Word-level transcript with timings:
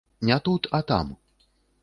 Не 0.29 0.37
тут, 0.47 0.67
а 0.71 0.81
там. 0.81 1.15